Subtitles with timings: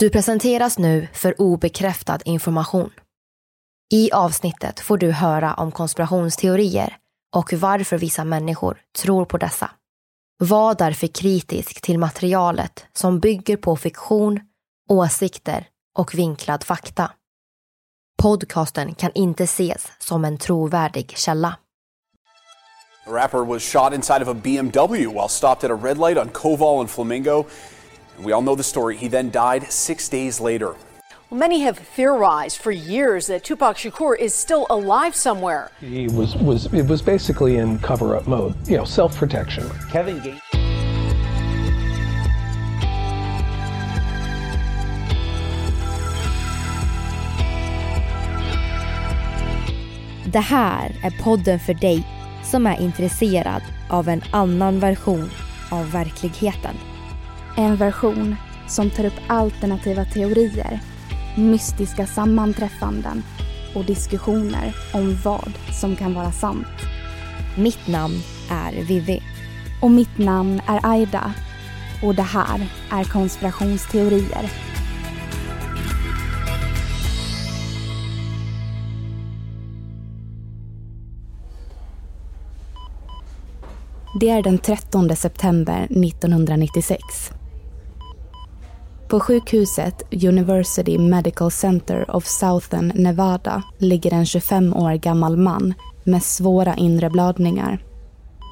[0.00, 2.90] Du presenteras nu för obekräftad information.
[3.92, 6.96] I avsnittet får du höra om konspirationsteorier
[7.36, 9.70] och varför vissa människor tror på dessa.
[10.38, 14.40] Var därför kritisk till materialet som bygger på fiktion,
[14.88, 15.66] åsikter
[15.98, 17.12] och vinklad fakta.
[18.22, 21.56] Podcasten kan inte ses som en trovärdig källa.
[23.06, 26.28] A rapper was shot inside of a BMW while stopped at a red light on
[26.28, 27.44] Koval and Flamingo.
[28.22, 28.96] We all know the story.
[28.96, 30.74] He then died six days later.
[31.30, 35.70] Well, many have theorized for years that Tupac Shakur is still alive somewhere.
[35.80, 39.64] He was was it was basically in cover up mode, you know, self protection.
[39.90, 40.40] Kevin Gates.
[50.32, 52.06] Det här är podden för dig
[52.44, 55.30] som är intresserad av en annan version
[55.70, 56.89] av verkligheten.
[57.60, 58.36] En version
[58.68, 60.80] som tar upp alternativa teorier,
[61.36, 63.22] mystiska sammanträffanden
[63.74, 66.66] och diskussioner om vad som kan vara sant.
[67.58, 68.14] Mitt namn
[68.50, 69.22] är Vivi.
[69.82, 71.34] Och mitt namn är Aida.
[72.02, 74.50] Och det här är konspirationsteorier.
[84.20, 87.39] Det är den 13 september 1996.
[89.10, 96.22] På sjukhuset University Medical Center of Southern Nevada ligger en 25 år gammal man med
[96.22, 97.78] svåra inre blödningar.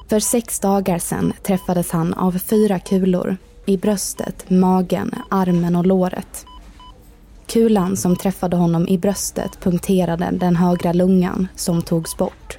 [0.09, 6.45] För sex dagar sedan träffades han av fyra kulor i bröstet, magen, armen och låret.
[7.47, 12.57] Kulan som träffade honom i bröstet punkterade den högra lungan som togs bort.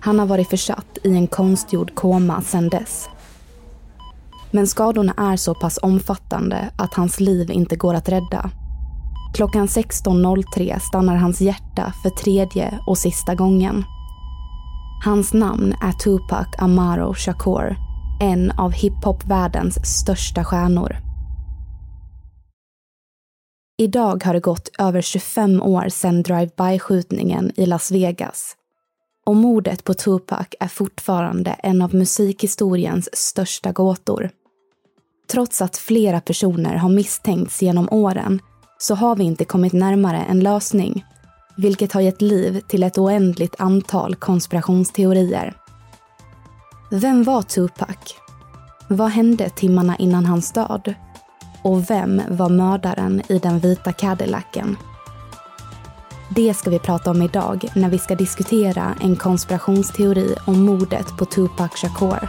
[0.00, 3.08] Han har varit försatt i en konstgjord koma sedan dess.
[4.52, 8.50] Men skadorna är så pass omfattande att hans liv inte går att rädda.
[9.34, 13.84] Klockan 16.03 stannar hans hjärta för tredje och sista gången.
[15.04, 17.76] Hans namn är Tupac Amaro Shakur,
[18.20, 20.96] en av hiphopvärldens största stjärnor.
[23.78, 28.56] Idag har det gått över 25 år sedan drive-by-skjutningen i Las Vegas
[29.26, 34.30] och mordet på Tupac är fortfarande en av musikhistoriens största gåtor.
[35.32, 38.40] Trots att flera personer har misstänkts genom åren
[38.78, 41.04] så har vi inte kommit närmare en lösning,
[41.56, 45.54] vilket har gett liv till ett oändligt antal konspirationsteorier.
[46.90, 47.96] Vem var Tupac?
[48.88, 50.94] Vad hände timmarna innan hans död?
[51.62, 54.76] Och vem var mördaren i den vita Cadillacen?
[56.30, 61.24] Det ska vi prata om idag när vi ska diskutera en konspirationsteori om mordet på
[61.24, 62.28] Tupac Shakur.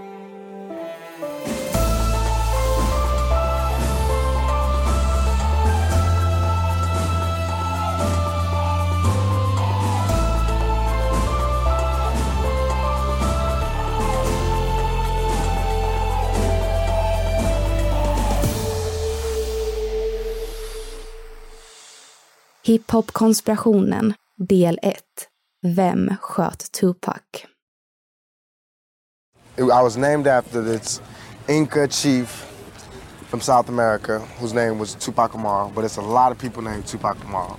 [22.71, 24.93] Hiphop-konspirationen del 1.
[25.75, 27.23] Vem sköt Tupac?
[29.57, 31.01] I was named after this
[31.47, 32.29] Inca chief
[33.29, 36.87] from South America whose name was Tupac Amaru, but it's a lot of people named
[36.87, 37.55] Tupac Amaru.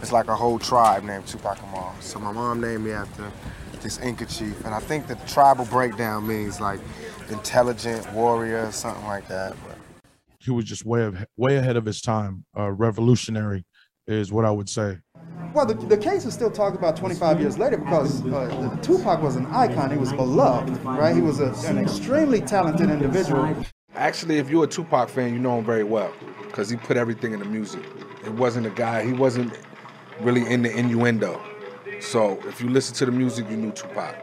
[0.00, 2.00] It's like a whole tribe named Tupac Amaru.
[2.00, 3.32] So my mom named me after
[3.80, 6.80] this Inca chief, and I think the tribal breakdown means like
[7.30, 9.56] intelligent warrior, something like that.
[10.38, 12.44] He was just way of, way ahead of his time.
[12.56, 13.64] Uh, revolutionary
[14.06, 14.98] is what I would say.
[15.54, 19.36] Well, the, the case is still talked about 25 years later because uh, Tupac was
[19.36, 19.90] an icon.
[19.90, 21.14] He was beloved, right?
[21.14, 23.54] He was a, an extremely talented individual.
[23.94, 26.12] Actually, if you're a Tupac fan, you know him very well
[26.46, 27.82] because he put everything in the music.
[28.24, 29.52] It wasn't a guy, he wasn't
[30.20, 31.40] really in the innuendo.
[32.00, 34.14] So if you listen to the music, you knew Tupac.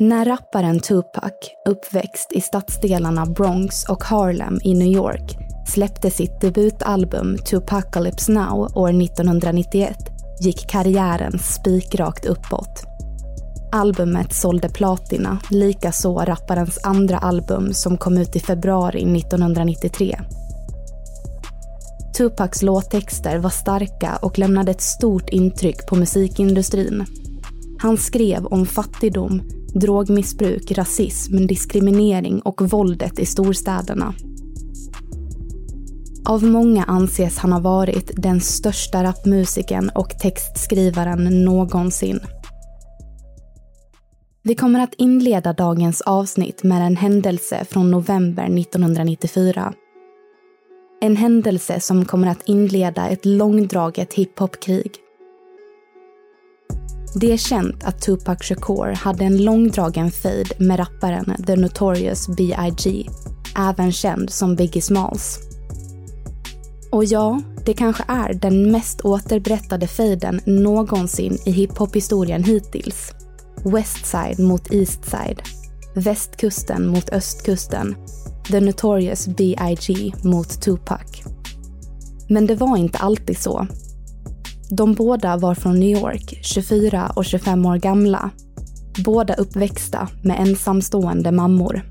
[0.00, 1.32] När rapparen Tupac,
[1.68, 5.36] uppväxt i stadsdelarna Bronx och Harlem i New York,
[5.68, 9.96] släppte sitt debutalbum Tupacalypse Now år 1991
[10.40, 12.84] gick karriären spikrakt uppåt.
[13.72, 20.20] Albumet sålde platina, likaså rapparens andra album som kom ut i februari 1993.
[22.16, 27.04] Tupacs låttexter var starka och lämnade ett stort intryck på musikindustrin.
[27.78, 29.42] Han skrev om fattigdom,
[29.74, 34.14] drogmissbruk, rasism, diskriminering och våldet i storstäderna.
[36.28, 42.20] Av många anses han ha varit den största rapmusiken och textskrivaren någonsin.
[44.42, 49.74] Vi kommer att inleda dagens avsnitt med en händelse från november 1994.
[51.00, 54.92] En händelse som kommer att inleda ett långdraget hiphopkrig.
[57.14, 63.06] Det är känt att Tupac Shakur hade en långdragen fejd med rapparen The Notorious B.I.G.
[63.56, 65.47] Även känd som Biggie Smalls.
[66.90, 73.14] Och ja, det kanske är den mest återberättade fejden någonsin i hiphop-historien hittills.
[73.64, 75.42] Westside mot Eastside.
[75.94, 77.96] Västkusten mot östkusten.
[78.50, 80.12] The Notorious B.I.G.
[80.24, 81.22] mot Tupac.
[82.28, 83.66] Men det var inte alltid så.
[84.70, 88.30] De båda var från New York, 24 och 25 år gamla.
[89.04, 91.82] Båda uppväxta med ensamstående mammor.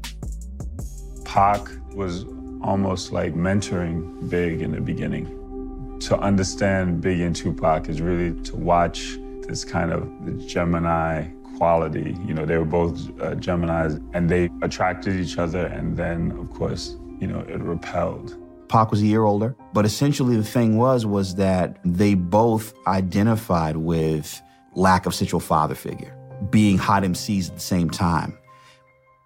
[1.34, 1.60] Pac
[1.96, 6.00] was almost like mentoring Big in the beginning.
[6.02, 9.18] To understand Big and Tupac is really to watch
[9.48, 11.28] this kind of Gemini
[11.58, 12.16] quality.
[12.26, 16.52] You know, they were both uh, Geminis and they attracted each other, and then, of
[16.52, 18.38] course, you know, it repelled.
[18.70, 23.78] Pac was a year older, but essentially the thing was was that they both identified
[23.78, 24.42] with
[24.76, 26.16] lack of central father figure,
[26.50, 28.38] being hot MCs at the same time,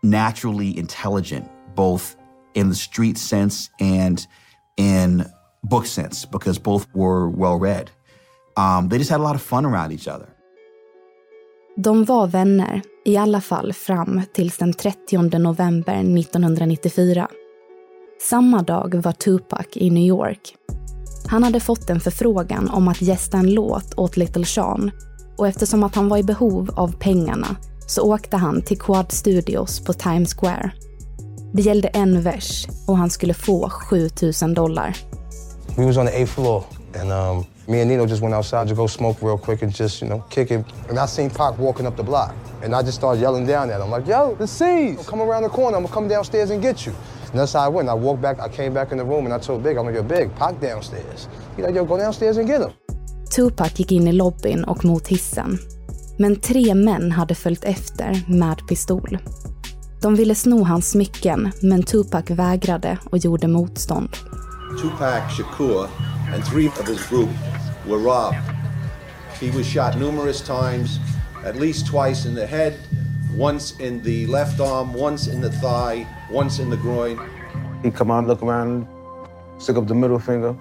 [0.03, 2.15] naturally intelligent, both
[2.53, 4.19] in the street sense and
[4.77, 5.23] in
[5.69, 7.89] book sense, because both were well read.
[8.57, 10.27] Um, they just had a lot of fun around each other.
[11.77, 17.27] De var vänner, i alla fall fram tills den 30 november 1994.
[18.29, 20.55] Samma dag var Tupac i New York.
[21.27, 24.91] Han hade fått en förfrågan om att gästa en låt åt Little Sean
[25.37, 27.55] och eftersom att han var i behov av pengarna
[27.87, 30.71] så åkte han till Quad Studios på Times Square.
[31.53, 34.97] Det gällde en vers och han skulle få 7000 dollar.
[35.77, 36.63] We was on the eighth floor
[37.01, 40.01] and um, me and Nino just went outside to go smoke real quick and just,
[40.01, 40.65] you know, kick it.
[40.89, 42.35] And I seen Pac walking up the block.
[42.63, 45.49] And I just started yelling down at him, like, yo, the C's, come around the
[45.49, 46.93] corner, I'm gonna come downstairs and get you.
[47.31, 47.89] And that's how I went.
[47.89, 49.95] I walked back, I came back in the room and I told Big, I'm like,
[49.95, 51.27] yo, Big, Pac downstairs.
[51.55, 52.71] He's like, yo, go downstairs and get him.
[53.35, 55.59] Tupac gick in i lobbyn och mot hissen.
[56.17, 59.17] Men tre män hade följt efter med pistol.
[60.01, 64.09] De ville sno hans smycken, men Tupac vägrade och gjorde motstånd.
[64.81, 65.87] Tupac Shakur
[66.33, 67.29] and three of his group
[67.87, 68.37] were robbed.
[69.39, 70.99] He was shot numerous times,
[71.45, 72.73] at least twice in the head,
[73.37, 77.19] once in the left arm, once in the thigh, once in the groin.
[77.83, 78.87] He come out, look around,
[79.59, 80.55] stick up the middle finger.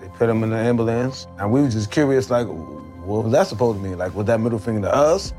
[0.00, 1.28] They put him in the ambulance.
[1.38, 2.46] And we was just curious, like,
[3.06, 3.98] what was that supposed to mean?
[3.98, 5.34] Like, was that middle finger to us?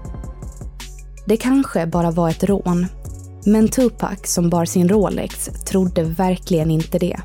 [1.25, 2.87] Det kanske bara var ett rån.
[3.45, 7.19] Men Tupac, som bar sin Rolex, trodde verkligen inte det.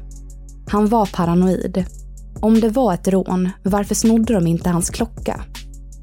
[0.68, 1.84] Han var paranoid.
[2.40, 5.44] Om det var ett rån, varför snodde de inte hans klocka?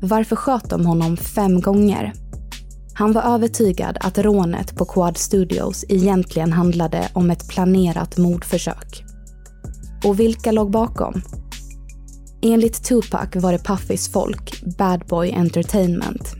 [0.02, 2.14] Varför sköt de honom fem gånger?
[2.94, 9.04] Han var övertygad att rånet på Quad Studios egentligen handlade om ett planerat mordförsök.
[10.06, 11.22] Och vilka låg bakom?
[12.42, 16.39] Enligt Tupac var det Puffys folk, Bad Boy Entertainment.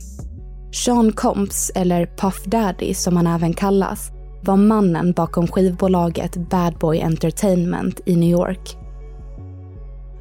[0.72, 4.10] Sean Combs, eller Puff Daddy som han även kallas,
[4.42, 8.76] var mannen bakom skivbolaget Bad Boy Entertainment i New York.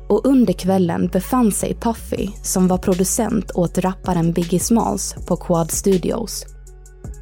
[0.09, 5.71] Och under kvällen befann sig Puffy, som var producent åt rapparen Biggie Smalls på Quad
[5.71, 6.45] Studios.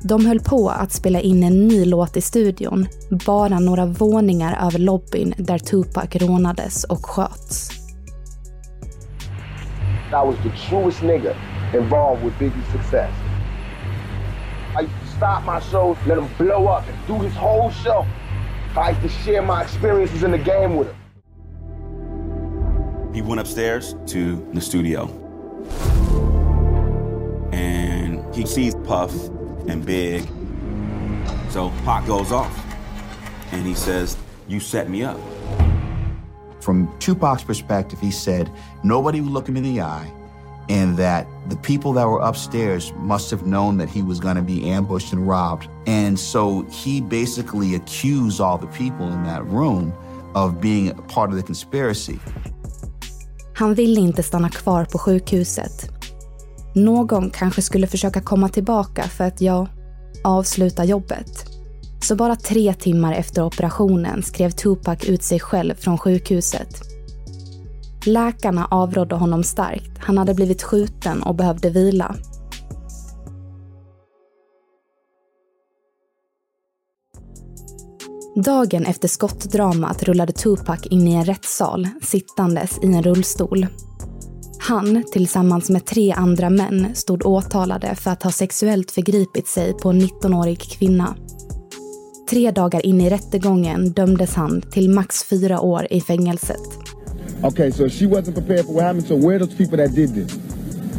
[0.03, 2.87] De höll på att spela in en ny låt i studion,
[3.25, 7.71] bara några våningar över lobbyn där Tupac rånades och sköts.
[10.09, 11.33] I was the truest nigga
[11.73, 13.13] involved with Biggie's success.
[14.75, 18.05] I used to stop my shows, let him blow up and do his whole show.
[18.75, 20.95] I used to share my experiences in the game with him.
[23.13, 25.07] He went upstairs to the studio.
[27.51, 29.11] And he sees Puff
[29.67, 30.27] and Big.
[31.49, 32.63] So Pac goes off.
[33.51, 34.15] And he says,
[34.47, 35.19] You set me up.
[36.61, 38.51] From Tupac's perspective, he said
[38.83, 40.11] nobody would look him in the eye,
[40.69, 44.41] and that the people that were upstairs must have known that he was going to
[44.41, 45.69] be ambushed and robbed.
[45.87, 49.93] And so he basically accused all the people in that room
[50.35, 52.19] of being part of the conspiracy.
[53.53, 55.89] Han ville inte stanna kvar på sjukhuset.
[56.75, 59.67] Någon kanske skulle försöka komma tillbaka för att, ja,
[60.23, 61.45] avsluta jobbet.
[62.03, 66.96] Så bara tre timmar efter operationen skrev Tupac ut sig själv från sjukhuset.
[68.07, 69.91] Läkarna avrådde honom starkt.
[69.99, 72.15] Han hade blivit skjuten och behövde vila.
[78.35, 83.67] Dagen efter skottdramat rullade Tupac in i en rättssal sittandes i en rullstol.
[84.59, 89.89] Han, tillsammans med tre andra män, stod åtalade för att ha sexuellt förgripit sig på
[89.89, 91.15] en 19-årig kvinna.
[92.29, 96.87] Tre dagar in i rättegången dömdes han till max fyra år i fängelset.
[97.43, 99.07] Okay, so she wasn't prepared for what happened.
[99.07, 100.35] So where those people that did this?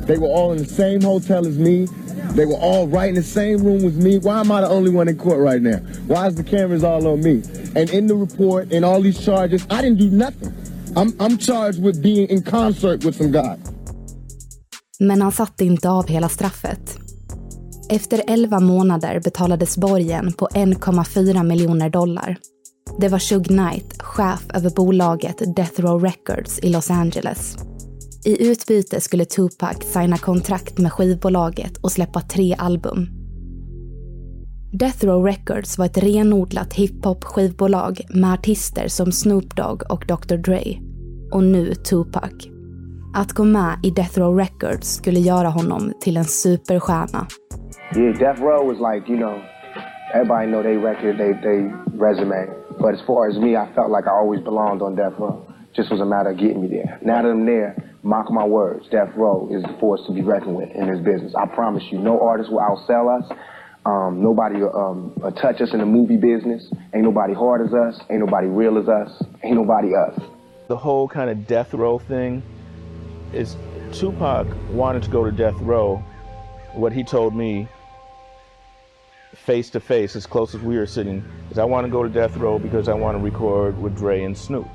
[0.07, 1.87] They were all in the same hotel as me.
[2.35, 4.19] They were all right in the same room with me.
[4.19, 5.79] Why am I the only one in court right now?
[6.07, 7.43] Why is the cameras all on me?
[7.75, 10.53] And in the report and all these charges, I didn't do nothing.
[10.97, 13.59] I'm, I'm charged with being in concert with some guy.
[15.01, 16.99] Men han satte inte av hela straffet.
[17.91, 22.37] Efter 11 månader betalades borgen på 1,4 miljoner dollar.
[22.97, 27.57] Det var Shug Knight, chef över bolaget Death Row Records i Los Angeles.
[28.25, 33.07] I utbyte skulle Tupac signa kontrakt med skivbolaget och släppa tre album.
[34.73, 40.79] Death Row Records var ett renodlat hiphop-skivbolag med artister som Snoop Dogg och Dr Dre.
[41.33, 42.33] Och nu Tupac.
[43.15, 47.27] Att gå med i Death Row Records skulle göra honom till en superstjärna.
[47.97, 49.37] Yeah, Death Row was like, you know,
[50.15, 51.33] everybody know they record, they,
[52.01, 52.68] resume.
[52.81, 55.47] But as far as me, I felt like I always belonged on Death Row.
[55.75, 56.99] Just was a matter of getting me there.
[57.03, 60.57] Now that I'm there, mark my words, Death Row is a force to be reckoned
[60.57, 61.35] with in this business.
[61.37, 63.31] I promise you, no artist will outsell us.
[63.85, 66.71] Um, nobody will um, uh, touch us in the movie business.
[66.95, 68.01] Ain't nobody hard as us.
[68.11, 69.23] Ain't nobody real as us.
[69.43, 70.19] Ain't nobody us.
[70.69, 72.43] The whole kind of death row thing
[73.33, 73.57] is
[73.93, 76.03] Tupac wanted to go to death row.
[76.75, 77.69] What he told me
[79.49, 82.09] face to face, as close as we were sitting, is I want to go to
[82.11, 84.69] death row because I want to record with Dre and Snoop.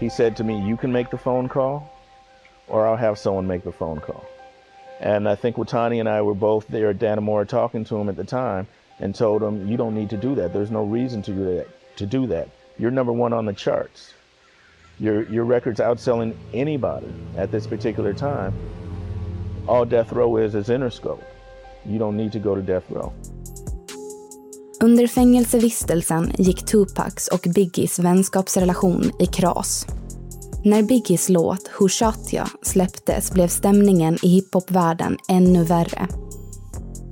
[0.00, 1.92] He said to me, You can make the phone call,
[2.66, 4.24] or I'll have someone make the phone call.
[5.00, 8.16] And I think Watani and I were both there at Danamora talking to him at
[8.16, 8.66] the time
[9.00, 10.54] and told him, You don't need to do that.
[10.54, 11.96] There's no reason to do that.
[11.98, 12.48] To do that.
[12.78, 14.14] You're number one on the charts.
[14.98, 18.54] Your, your record's outselling anybody at this particular time.
[19.68, 21.22] All death row is is Interscope.
[21.84, 23.12] You don't need to go to death row.
[24.80, 29.86] Under fängelsevistelsen gick Tupacs och Biggies vänskapsrelation i kras.
[30.64, 36.08] När Biggies låt Who Shot Ya släpptes blev stämningen i hiphopvärlden ännu värre.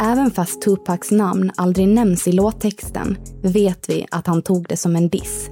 [0.01, 4.97] Även fast Tupacs namn aldrig nämns i låttexten vet vi att han tog det som
[4.97, 5.51] en diss.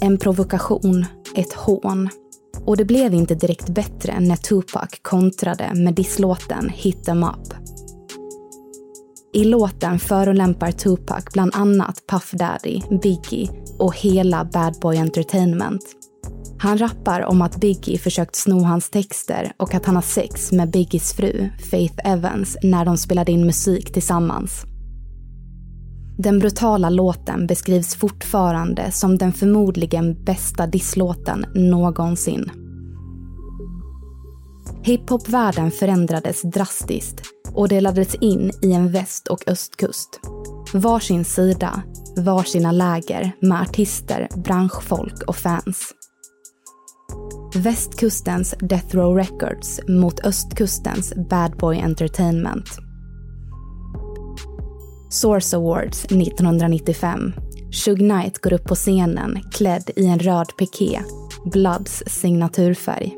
[0.00, 2.08] En provokation, ett hån.
[2.64, 7.67] Och det blev inte direkt bättre när Tupac kontrade med disslåten Hit em up.
[9.32, 15.82] I låten förolämpar Tupac bland annat Puff Daddy, Biggie och hela Bad Boy Entertainment.
[16.58, 20.70] Han rappar om att Biggie försökt sno hans texter och att han har sex med
[20.70, 24.64] Biggies fru, Faith Evans, när de spelade in musik tillsammans.
[26.18, 32.50] Den brutala låten beskrivs fortfarande som den förmodligen bästa disslåten någonsin.
[34.82, 37.27] Hiphopvärlden förändrades drastiskt
[37.58, 40.20] och det laddades in i en väst och östkust.
[40.74, 41.82] Varsin sida,
[42.16, 45.94] varsina läger med artister, branschfolk och fans.
[47.54, 52.68] Västkustens Death Row Records mot östkustens Bad Boy Entertainment.
[55.10, 57.32] Source Awards 1995.
[57.72, 61.00] Shug Knight går upp på scenen klädd i en röd piké,
[61.44, 63.14] Bloods signaturfärg.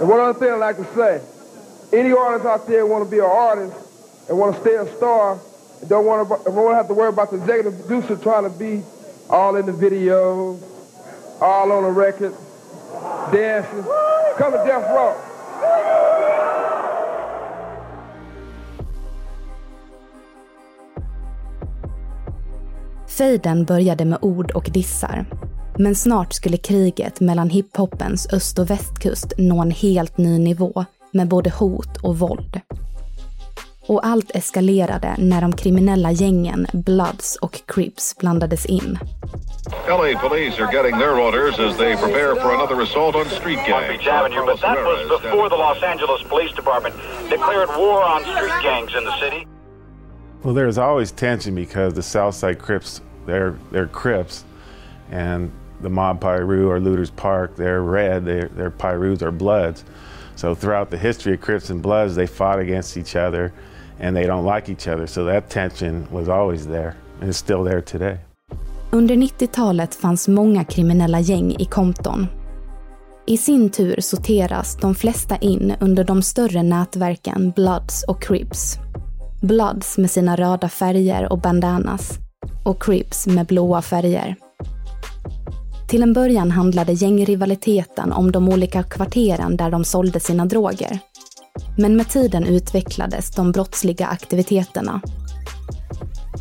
[0.00, 1.20] And one other thing I'd like to say,
[1.92, 3.76] any artist out there want to be an artist
[4.28, 5.40] and want to stay a star,
[5.80, 8.44] and don't want to, don't want to have to worry about the executive producer trying
[8.44, 8.82] to be
[9.28, 10.58] all in the video,
[11.40, 12.34] all on the record,
[13.32, 13.84] dancing.
[14.38, 15.14] Come to Death Row.
[23.08, 25.24] Fejden började med ord och dissar.
[25.76, 31.28] Men snart skulle kriget mellan hiphopens öst och västkust nå en helt ny nivå med
[31.28, 32.60] både hot och våld.
[33.88, 38.98] Och allt eskalerade när de kriminella gängen Bloods och Crips blandades in.
[39.88, 44.06] LA police are getting their orders as they prepare for another assault on street gangs.
[44.06, 46.94] Avenue, but that was before the Los Angeles Police Department
[47.30, 49.46] declared war on street gangs in the city.
[50.42, 54.44] Well, there's always tension because the Southside Crips, they're, they're Crips,
[55.10, 55.50] and
[55.80, 59.84] the Mob Piru or Looters Park, they're red, they're, they're Pirus or Bloods.
[60.40, 63.52] So throughout the history of Crips and Bloods, they fought against each other
[63.98, 65.06] and they don't like each other.
[65.06, 68.18] So that tension was always there and it's still there today.
[68.92, 72.26] Under 90-talet fanns många kriminella gäng i Compton.
[73.26, 78.78] I sin tur sorteras de flesta in under de större nätverken Bloods och Crips.
[79.40, 82.18] Bloods med sina röda färger och bandanas
[82.64, 84.36] och Crips med blåa färger.
[85.90, 90.98] Till en början handlade gängrivaliteten om de olika kvarteren där de sålde sina droger.
[91.78, 95.00] Men med tiden utvecklades de brottsliga aktiviteterna.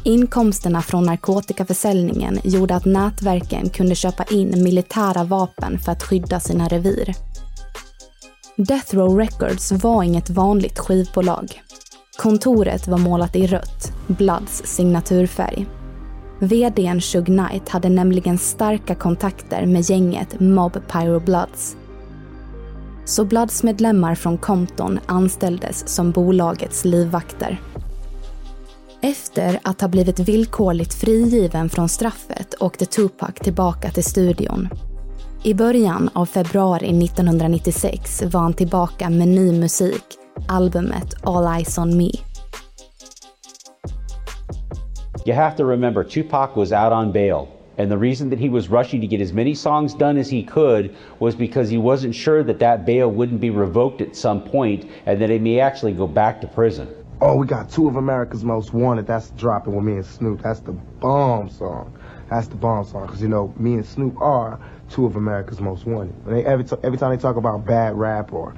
[0.03, 6.67] Inkomsterna från narkotikaförsäljningen gjorde att nätverken kunde köpa in militära vapen för att skydda sina
[6.67, 7.15] revir.
[8.55, 11.61] Death Row Records var inget vanligt skivbolag.
[12.17, 15.78] Kontoret var målat i rött, Bloods signaturfärg.
[16.41, 21.77] VDn Shug Knight hade nämligen starka kontakter med gänget Mob Pyro Bloods.
[23.05, 27.61] Så Bloods-medlemmar från Compton anställdes som bolagets livvakter.
[29.01, 34.69] Efter att ha blivit villkorligt frigiven från straffet åkte Tupac tillbaka till studion.
[35.43, 40.03] I början av februari 1996 var han tillbaka med ny musik,
[40.47, 42.11] albumet All Eyes On Me.
[45.25, 47.55] You have to remember, Tupac was out on bail.
[47.77, 50.43] And the reason that he was rushing to get as many songs done as he
[50.43, 54.89] could was because he wasn't sure that that bail wouldn't be revoked at some point
[55.05, 56.93] and that he may actually go back to prison.
[57.21, 59.07] Oh, we got two of America's Most Wanted.
[59.07, 60.41] That's dropping with me and Snoop.
[60.41, 61.97] That's the bomb song.
[62.29, 65.85] That's the bomb song because you know me and Snoop are two of America's Most
[65.85, 66.13] Wanted.
[66.25, 68.55] They, every every time they talk about bad rap or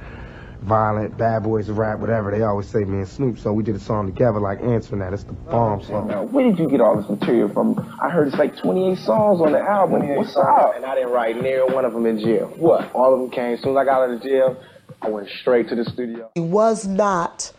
[0.62, 3.40] violent, bad boys of rap, whatever, they always say me and Snoop.
[3.40, 5.14] So we did a song together, like answering that.
[5.14, 6.08] It's the bomb song.
[6.08, 7.78] Now, where did you get all this material from?
[8.02, 10.08] I heard it's like 28 songs on the album.
[10.16, 10.76] What's up?
[10.76, 12.48] And I didn't write near one of them in jail.
[12.58, 12.94] What?
[12.94, 13.54] All of them came.
[13.54, 14.62] As soon as I got out of jail,
[15.02, 16.30] I went straight to the studio.
[16.36, 17.52] He was not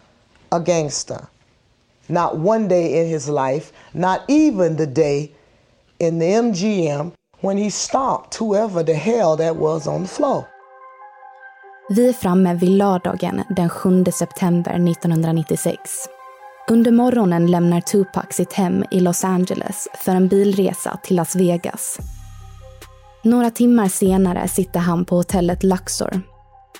[0.53, 1.29] a gangster.
[2.09, 5.33] Not one day in his life, not even the day
[5.99, 10.49] in the MGM when he stomped whoever the hell that was on the floor.
[11.89, 15.81] Vi är framme vid lördagen den 7 september 1996.
[16.71, 21.99] Under morgonen lämnar Tupac sitt hem i Los Angeles för en bilresa till Las Vegas.
[23.25, 26.21] Några timmar senare sitter han på hotellet Luxor.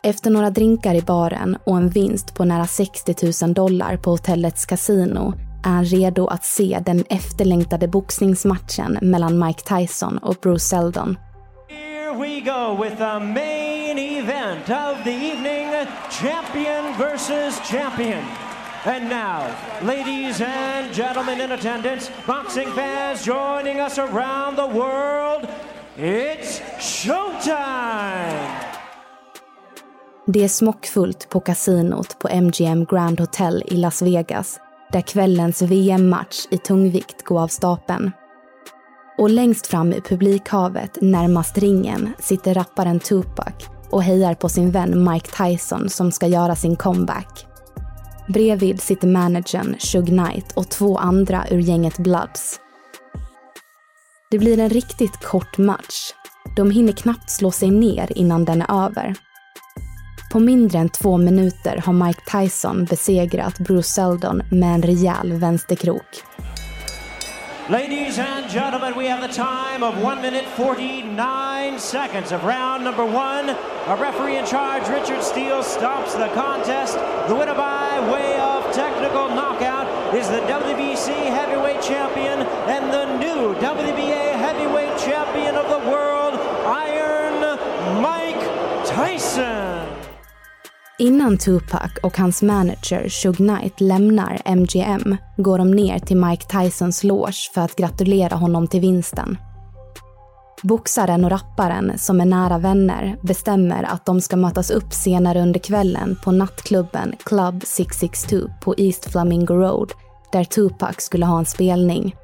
[0.03, 4.67] Efter några drinkar i baren och en vinst på nära 60 000 dollar på hotellets
[4.67, 5.35] kasino
[5.65, 11.17] är han redo att se den efterlängtade boxningsmatchen mellan Mike Tyson och Bruce Seldon.
[12.19, 18.23] We go with the main event of the evening, champion versus champion.
[18.85, 19.47] And now,
[19.83, 25.49] ladies and gentlemen in attendance, boxing fans joining us around the world,
[25.97, 28.51] it's showtime!
[30.27, 34.61] Det är smockfullt på kasinot på MGM Grand Hotel i Las Vegas
[34.93, 38.13] där kvällens VM-match i tungvikt går av stapeln.
[39.23, 43.55] Och längst fram i publikhavet, närmast ringen, sitter rapparen Tupac
[43.91, 47.47] och hejar på sin vän Mike Tyson som ska göra sin comeback.
[48.29, 52.61] Bredvid sitter managern Shug Knight och två andra ur gänget Bloods.
[54.31, 56.13] Det blir en riktigt kort match.
[56.57, 59.15] De hinner knappt slå sig ner innan den är över.
[60.33, 66.23] På mindre än två minuter har Mike Tyson besegrat Bruce Seldon med en rejäl vänsterkrok.
[67.71, 73.05] Ladies and gentlemen, we have the time of 1 minute 49 seconds of round number
[73.05, 73.51] one.
[73.51, 76.95] A referee in charge, Richard Steele, stops the contest.
[77.29, 83.55] The winner by way of technical knockout is the WBC heavyweight champion and the new
[83.61, 86.35] WBA heavyweight champion of the world,
[86.67, 88.43] Iron Mike
[88.89, 89.62] Tyson.
[91.03, 97.05] Innan Tupac och hans manager Shug Knight lämnar MGM går de ner till Mike Tysons
[97.05, 99.39] loge för att gratulera honom till vinsten.
[100.63, 105.61] Boxaren och rapparen, som är nära vänner, bestämmer att de ska mötas upp senare under
[105.61, 109.93] kvällen på nattklubben Club 662 på East Flamingo Road,
[110.33, 112.15] där Tupac skulle ha en spelning.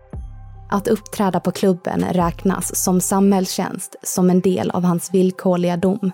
[0.70, 6.12] Att uppträda på klubben räknas som samhällstjänst som en del av hans villkorliga dom.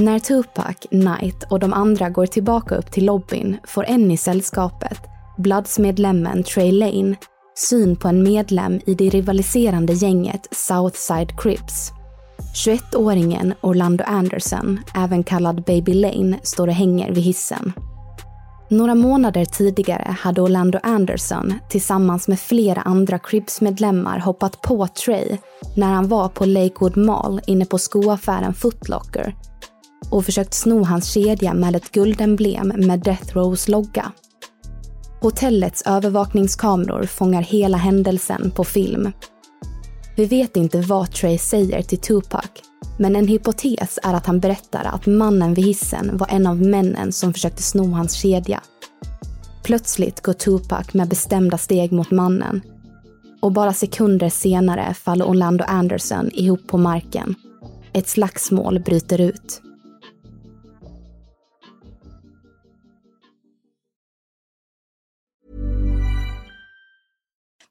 [0.00, 4.98] När Tupac, Knight och de andra går tillbaka upp till lobbyn får en i sällskapet,
[5.38, 7.16] Bloods-medlemmen Trey Lane,
[7.54, 11.90] syn på en medlem i det rivaliserande gänget Southside Crips.
[12.66, 17.72] 21-åringen Orlando Anderson, även kallad Baby Lane, står och hänger vid hissen.
[18.70, 25.38] Några månader tidigare hade Orlando Anderson tillsammans med flera andra Cribs-medlemmar hoppat på Trey
[25.76, 29.34] när han var på Lakewood Mall inne på skoaffären Footlocker
[30.10, 34.12] och försökt sno hans kedja med ett guldemblem med Death Rows logga.
[35.20, 39.12] Hotellets övervakningskameror fångar hela händelsen på film.
[40.16, 42.50] Vi vet inte vad Trey säger till Tupac,
[42.98, 47.12] men en hypotes är att han berättar att mannen vid hissen var en av männen
[47.12, 48.60] som försökte sno hans kedja.
[49.62, 52.62] Plötsligt går Tupac med bestämda steg mot mannen
[53.40, 57.34] och bara sekunder senare faller Orlando Anderson ihop på marken.
[57.92, 59.62] Ett slagsmål bryter ut.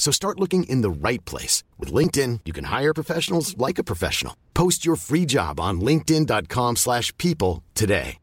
[0.00, 1.62] So start looking in the right place.
[1.78, 4.34] With LinkedIn, you can hire professionals like a professional.
[4.54, 8.16] Post your free job on linkedin.com slash people today.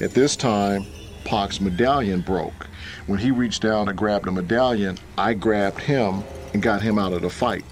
[0.00, 0.86] At this time,
[1.24, 2.68] Pac's medallion broke.
[3.08, 7.12] When he reached down and grabbed the medallion, I grabbed him and got him out
[7.12, 7.64] of the fight.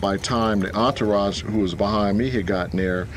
[0.00, 3.08] By the time the entourage who was behind me had gotten there,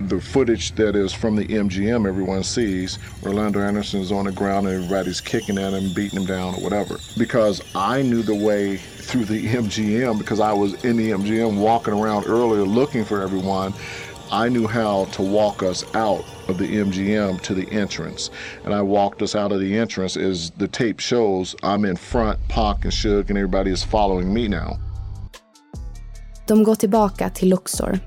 [0.00, 4.66] the footage that is from the MGM everyone sees, Orlando Anderson is on the ground
[4.66, 6.98] and everybody's kicking at him, beating him down or whatever.
[7.16, 11.94] Because I knew the way through the MGM because I was in the MGM walking
[11.94, 13.72] around earlier looking for everyone.
[14.30, 18.30] I knew how to walk us out of the MGM to the entrance.
[18.64, 21.56] And I walked us out of the entrance as the tape shows.
[21.62, 24.78] I'm in front, Pac and Suge, and everybody is following me now.
[26.48, 27.98] De går tillbaka till Luxor.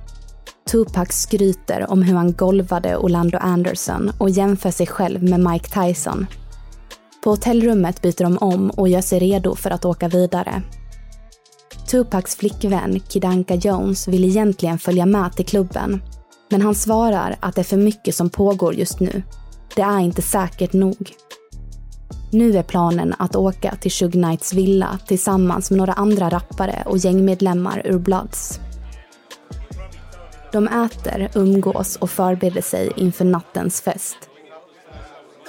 [0.71, 6.27] Tupac skryter om hur han golvade Orlando Anderson och jämför sig själv med Mike Tyson.
[7.23, 10.62] På hotellrummet byter de om och gör sig redo för att åka vidare.
[11.91, 16.01] Tupacs flickvän Kidanka Jones vill egentligen följa med till klubben.
[16.49, 19.23] Men han svarar att det är för mycket som pågår just nu.
[19.75, 21.12] Det är inte säkert nog.
[22.32, 26.97] Nu är planen att åka till Shug Knights villa tillsammans med några andra rappare och
[26.97, 28.60] gängmedlemmar ur Bloods.
[30.52, 34.17] De äter, umgås och förbereder sig inför nattens fest.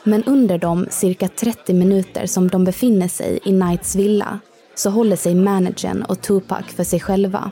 [0.04, 4.38] Men under de cirka 30 minuter som de befinner sig i Knights villa
[4.74, 7.50] så håller sig managern och Tupac för sig själva.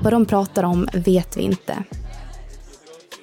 [0.00, 1.84] Vad de pratar om vet vi inte.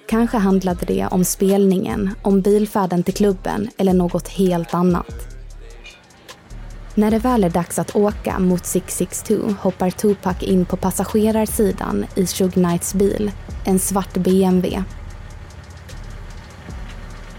[0.09, 5.27] Kanske handlade det om spelningen, om bilfärden till klubben eller något helt annat.
[6.95, 12.25] När det väl är dags att åka mot 662 hoppar Tupac in på passagerarsidan i
[12.25, 13.31] Shug Knights bil,
[13.65, 14.83] en svart BMW.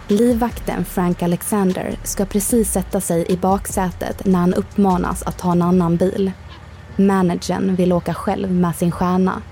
[0.09, 5.62] Livvakten Frank Alexander ska precis sätta sig i baksätet när han uppmanas att ta en
[5.62, 6.33] annan bil.
[6.96, 9.42] Managern vill åka själv med sin stjärna.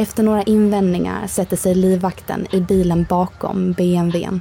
[0.00, 4.40] Efter några invändningar sätter sig livvakten i bilen bakom BMWn.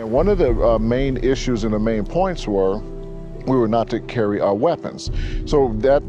[0.00, 2.80] And one of the uh, main issues and the main points were
[3.46, 5.10] we were not to carry our weapons.
[5.46, 6.02] So that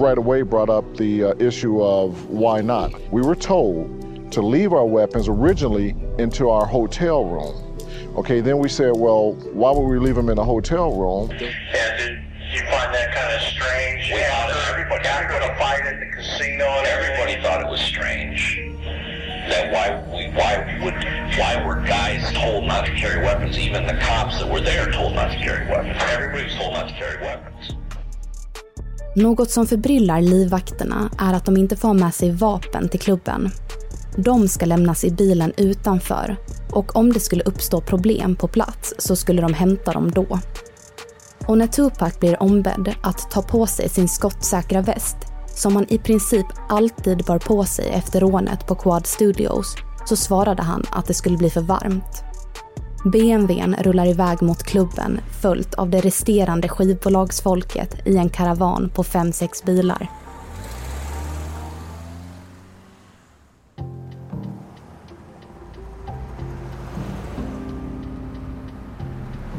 [0.00, 2.90] right away brought up the uh, issue of why not.
[3.12, 3.86] We were told
[4.32, 7.54] to leave our weapons originally into our hotel room.
[8.16, 11.30] Okay, then we said, well, why would we leave them in a hotel room?
[11.30, 12.18] Yeah, did
[12.54, 14.12] you find that kind of strange?
[14.12, 16.09] We after, everybody, after the
[16.40, 18.40] thing at and everybody thought it was strange.
[19.50, 20.98] That why we why we would
[21.40, 23.58] why were guys told not to carry weapons?
[23.58, 25.96] Even the cops that were there told not to carry weapons.
[26.16, 27.64] Everybody was told not to carry weapons.
[29.16, 33.50] Något som förbryllar livvakterna är att de inte får med sig vapen till klubben.
[34.16, 36.36] De ska lämnas i bilen utanför
[36.70, 40.38] och om det skulle uppstå problem på plats så skulle de hämta dem då.
[41.46, 45.16] Och när Tupac blir ombedd att ta på sig sin skottsäkra väst,
[45.60, 50.62] som han i princip alltid bar på sig efter rånet på Quad Studios, så svarade
[50.62, 52.24] han att det skulle bli för varmt.
[53.04, 59.32] BMWn rullar iväg mot klubben följt av det resterande skivbolagsfolket i en karavan på fem
[59.32, 60.10] sex bilar.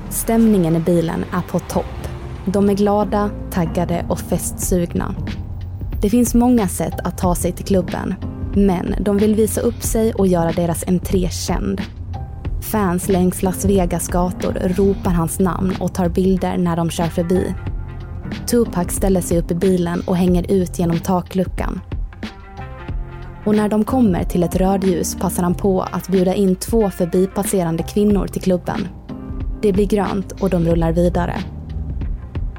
[0.09, 2.07] Stämningen i bilen är på topp.
[2.45, 5.15] De är glada, taggade och festsugna.
[6.01, 8.15] Det finns många sätt att ta sig till klubben,
[8.55, 11.81] men de vill visa upp sig och göra deras entré känd.
[12.61, 17.55] Fans längs Las Vegas gator ropar hans namn och tar bilder när de kör förbi.
[18.47, 21.79] Tupac ställer sig upp i bilen och hänger ut genom takluckan.
[23.45, 27.83] Och när de kommer till ett rödljus passar han på att bjuda in två förbipasserande
[27.83, 28.87] kvinnor till klubben.
[29.61, 31.35] Det blir grönt och de rullar vidare.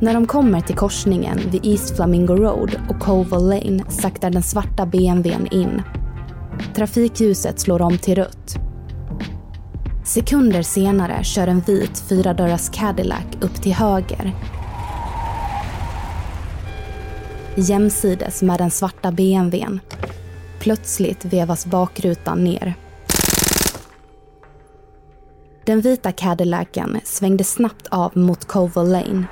[0.03, 4.87] När de kommer till korsningen vid East Flamingo Road och Coval Lane saktar den svarta
[4.87, 5.83] BMWn in.
[6.75, 8.57] Trafikljuset slår om till rött.
[10.05, 14.33] Sekunder senare kör en vit fyradörrars Cadillac upp till höger.
[17.57, 19.81] Jämsides med den svarta BMWn.
[20.59, 22.75] Plötsligt vevas bakrutan ner.
[25.65, 29.27] Den vita Cadillacen svängde snabbt av mot Coval Lane.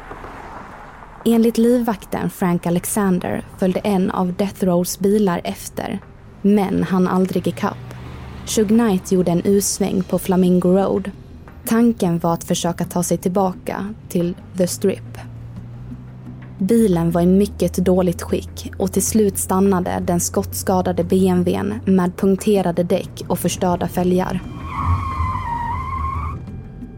[1.25, 5.99] Enligt livvakten Frank Alexander följde en av Death Rows bilar efter,
[6.43, 7.95] men han aldrig ikapp.
[8.47, 11.11] Shug Knight gjorde en U-sväng på Flamingo Road.
[11.67, 15.19] Tanken var att försöka ta sig tillbaka till The Strip.
[16.59, 22.83] Bilen var i mycket dåligt skick och till slut stannade den skottskadade BMWn med punkterade
[22.83, 24.41] däck och förstörda fälgar.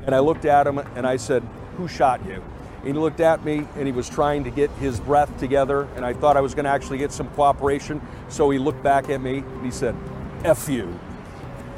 [0.06, 1.42] And I looked at him and I said,
[1.76, 2.40] Who shot you?
[2.82, 5.88] And he looked at me and he was trying to get his breath together.
[5.94, 8.00] And I thought I was going to actually get some cooperation.
[8.28, 9.94] So he looked back at me and he said,
[10.44, 10.98] F you.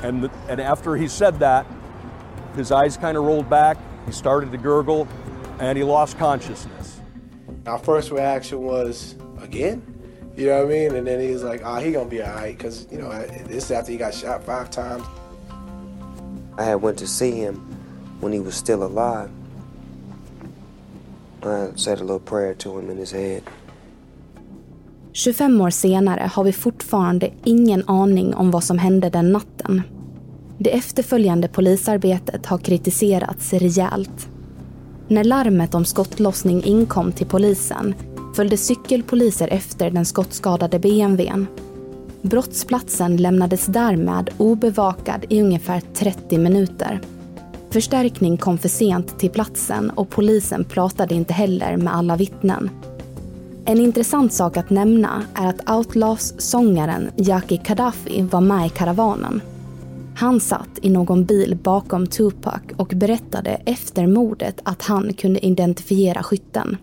[0.03, 1.67] And, and after he said that,
[2.57, 3.77] his eyes kind of rolled back.
[4.07, 5.07] He started to gurgle
[5.59, 7.01] and he lost consciousness.
[7.67, 9.83] Our first reaction was, again?
[10.37, 10.95] You know what I mean?
[10.97, 12.57] And then he was like, oh, he gonna be all right.
[12.57, 13.11] Because, you know,
[13.47, 15.05] this is after he got shot five times.
[16.57, 17.57] I had went to see him
[18.21, 19.31] when he was still alive.
[25.13, 29.83] 25 år senare har vi fortfarande ingen aning om vad som hände den natten.
[30.59, 34.29] Det efterföljande polisarbetet har kritiserats rejält.
[35.09, 37.95] När larmet om skottlossning inkom till polisen
[38.37, 41.47] följde cykelpoliser efter den skottskadade BMWn.
[42.23, 47.01] Brottsplatsen lämnades därmed obevakad i ungefär 30 minuter.
[47.75, 52.71] Förstärkning kom för sent till platsen och polisen pratade inte heller med alla vittnen.
[53.65, 59.41] En intressant sak att nämna är att Outlaws-sångaren Yaki Gaddafi var med i karavanen.
[60.17, 66.23] Han satt i någon bil bakom Tupac och berättade efter mordet att han kunde identifiera
[66.23, 66.77] skytten.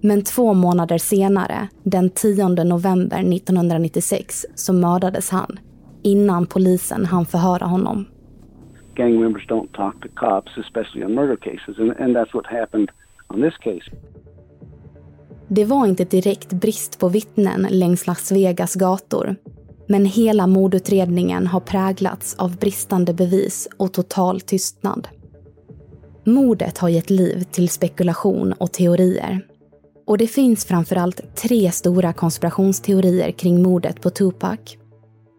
[0.00, 5.58] Men två månader senare, den 10 november 1996, så mördades han
[6.02, 8.06] innan polisen hann förhöra honom.
[8.98, 12.90] Gang members don't talk to cops, especially on murder cases, and, and that's what happened
[13.28, 13.90] on this case.
[15.48, 19.36] Det var inte direkt brist på vittnen längs Las Vegas gator.
[19.86, 25.08] Men hela mordutredningen har präglats av bristande bevis och total tystnad.
[26.24, 29.46] Mordet har gett liv till spekulation och teorier.
[30.06, 34.58] Och det finns framförallt tre stora konspirationsteorier kring mordet på Tupac.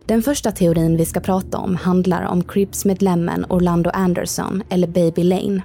[0.10, 5.62] Den första teorin vi ska prata om handlar om Crips-medlemmen Orlando Anderson, eller Baby Lane.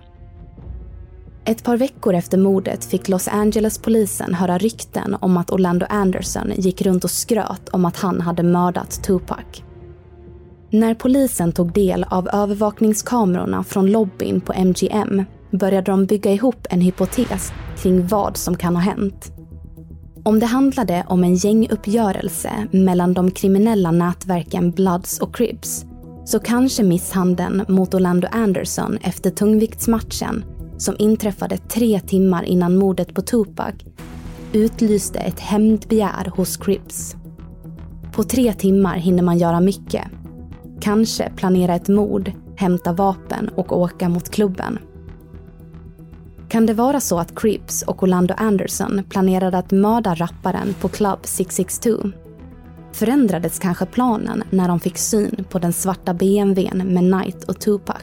[1.45, 6.83] Ett par veckor efter mordet fick Los Angeles-polisen höra rykten om att Orlando Anderson gick
[6.83, 9.63] runt och skröt om att han hade mördat Tupac.
[10.71, 16.81] När polisen tog del av övervakningskamerorna från lobbyn på MGM började de bygga ihop en
[16.81, 19.33] hypotes kring vad som kan ha hänt.
[20.27, 25.85] Om det handlade om en gänguppgörelse mellan de kriminella nätverken Bloods och Cribs
[26.25, 30.45] så kanske misshandeln mot Orlando Anderson efter tungviktsmatchen
[30.79, 33.75] som inträffade tre timmar innan mordet på Tupac
[34.53, 37.17] utlyste ett hämndbegär hos Cribs.
[38.13, 40.05] På tre timmar hinner man göra mycket.
[40.81, 44.79] Kanske planera ett mord, hämta vapen och åka mot klubben.
[46.55, 51.19] Kan det vara så att Crips och Orlando Anderson planerade att mörda rapparen på Club
[51.23, 52.11] 662?
[52.93, 58.03] Förändrades kanske planen när de fick syn på den svarta BMWn med Knight och Tupac?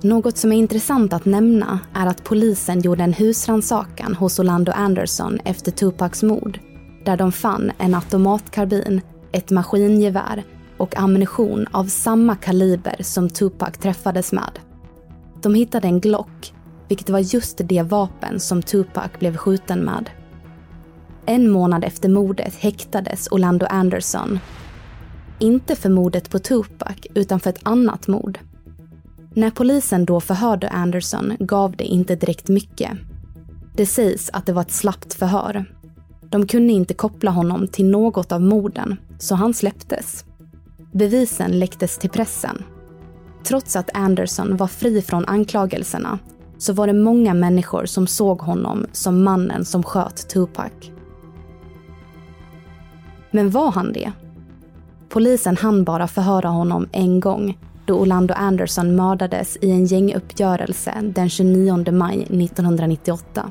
[0.00, 5.38] Något som är intressant att nämna är att polisen gjorde en husrannsakan hos Orlando Anderson
[5.44, 6.58] efter Tupacs mord,
[7.04, 9.00] där de fann en automatkarbin,
[9.32, 10.44] ett maskingevär
[10.76, 14.58] och ammunition av samma kaliber som Tupac träffades med.
[15.42, 16.54] De hittade en Glock
[16.88, 20.10] vilket var just det vapen som Tupac blev skjuten med.
[21.26, 24.38] En månad efter mordet häktades Orlando Anderson.
[25.38, 28.38] Inte för mordet på Tupac, utan för ett annat mord.
[29.34, 32.90] När polisen då förhörde Anderson gav det inte direkt mycket.
[33.74, 35.64] Det sägs att det var ett slappt förhör.
[36.30, 40.24] De kunde inte koppla honom till något av morden, så han släpptes.
[40.92, 42.62] Bevisen läcktes till pressen.
[43.44, 46.18] Trots att Anderson var fri från anklagelserna
[46.58, 50.72] så var det många människor som såg honom som mannen som sköt Tupac.
[53.30, 54.12] Men var han det?
[55.08, 61.28] Polisen hann bara förhöra honom en gång då Orlando Anderson mördades i en gänguppgörelse den
[61.28, 63.50] 29 maj 1998.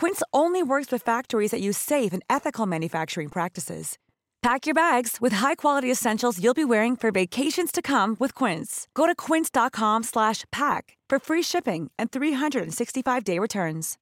[0.00, 3.98] Quince only works with factories that use safe and ethical manufacturing practices.
[4.42, 8.86] Pack your bags with high-quality essentials you'll be wearing for vacations to come with Quince.
[8.94, 13.98] Go to quince.com/pack for free shipping and 365-day returns.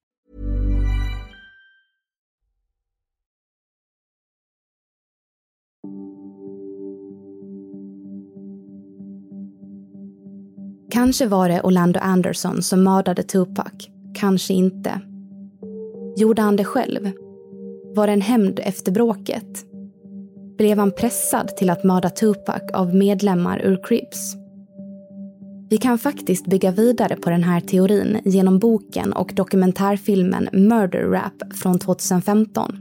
[10.91, 15.06] Kanske var det Orlando Anderson som mördade Tupac, kanske inte.
[16.17, 17.11] Gjorde han det själv?
[17.95, 19.65] Var det en hämnd efter bråket?
[20.57, 24.35] Blev han pressad till att mörda Tupac av medlemmar ur Crips?
[25.69, 31.53] Vi kan faktiskt bygga vidare på den här teorin genom boken och dokumentärfilmen Murder Rap
[31.53, 32.77] från 2015.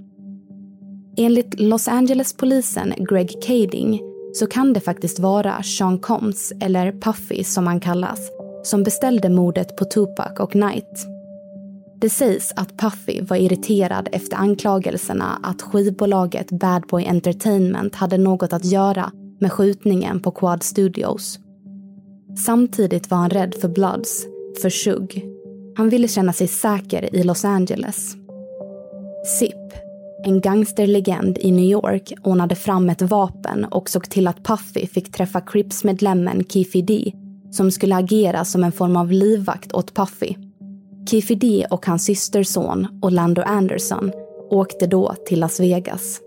[1.17, 4.01] Enligt Los Angeles-polisen Greg Kading
[4.35, 8.31] så kan det faktiskt vara Sean Combs, eller Puffy som han kallas,
[8.63, 11.16] som beställde mordet på Tupac och Knight.
[12.01, 18.53] Det sägs att Puffy var irriterad efter anklagelserna att skivbolaget Bad Boy Entertainment hade något
[18.53, 21.39] att göra med skjutningen på Quad Studios.
[22.47, 24.27] Samtidigt var han rädd för Bloods,
[24.63, 25.25] för Shug.
[25.77, 28.17] Han ville känna sig säker i Los Angeles.
[29.39, 29.73] Zip,
[30.25, 35.13] en gangsterlegend i New York, ordnade fram ett vapen och såg till att Puffy fick
[35.13, 37.13] träffa Crips-medlemmen Keefy D
[37.51, 40.35] som skulle agera som en form av livvakt åt Puffy.
[41.07, 44.13] Keefe D och hans systerson Orlando Anderson
[44.51, 46.21] åkte då till Las Vegas.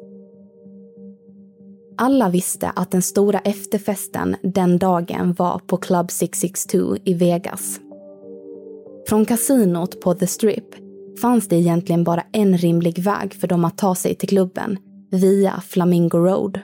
[1.98, 7.80] Alla visste att den stora efterfesten den dagen var på Club 662 i Vegas.
[9.10, 10.76] Från kasinot på The Strip
[11.22, 14.78] fanns det egentligen bara en rimlig väg för dem att ta sig till klubben,
[15.12, 16.60] via Flamingo Road.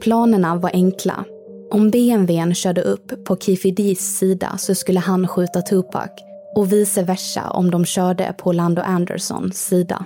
[0.00, 1.24] Planerna var enkla.
[1.70, 7.02] Om BMWn körde upp på Kifidis D's sida så skulle han skjuta Tupac och vice
[7.02, 10.04] versa om de körde på Orlando Andersons sida.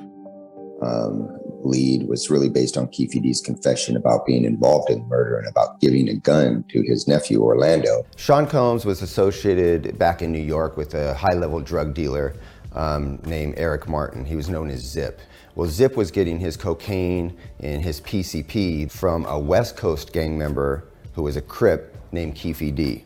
[0.83, 1.29] Um,
[1.65, 5.49] lead was really based on Keefe D's confession about being involved in the murder and
[5.49, 8.05] about giving a gun to his nephew Orlando.
[8.17, 12.35] Sean Combs was associated back in New York with a high-level drug dealer
[12.75, 14.25] um, named Eric Martin.
[14.25, 15.21] He was known as Zip.
[15.55, 20.85] Well, Zip was getting his cocaine and his PCP from a West Coast gang member
[21.15, 23.05] who was a Crip named Keefe D.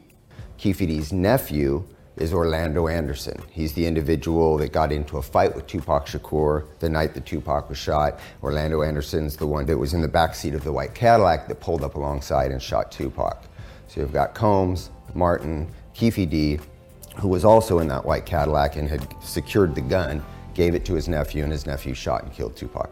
[0.56, 1.84] Keefe D's nephew
[2.16, 3.40] is Orlando Anderson.
[3.50, 7.68] He's the individual that got into a fight with Tupac Shakur the night that Tupac
[7.68, 8.18] was shot.
[8.42, 11.82] Orlando Anderson's the one that was in the backseat of the white Cadillac that pulled
[11.82, 13.44] up alongside and shot Tupac.
[13.88, 16.58] So you've got Combs, Martin, Keefe D,
[17.16, 20.22] who was also in that white Cadillac and had secured the gun,
[20.54, 22.90] gave it to his nephew, and his nephew shot and killed Tupac.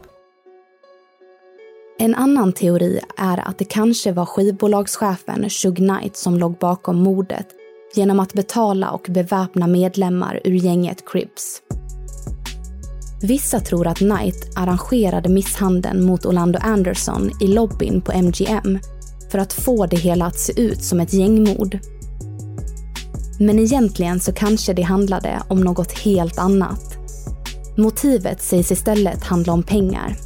[1.98, 7.46] En annan teori är att det kanske var skivbolagschefen Shug Knight som låg bakom mordet
[7.96, 11.60] genom att betala och beväpna medlemmar ur gänget Crips.
[13.22, 18.78] Vissa tror att Knight arrangerade misshandeln mot Orlando Anderson i lobbyn på MGM
[19.30, 21.78] för att få det hela att se ut som ett gängmord.
[23.38, 26.98] Men egentligen så kanske det handlade om något helt annat.
[27.76, 30.16] Motivet sägs istället handla om pengar.